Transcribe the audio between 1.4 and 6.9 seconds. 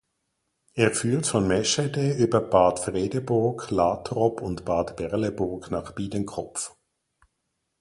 Meschede über Bad Fredeburg, Latrop und Bad Berleburg nach Biedenkopf.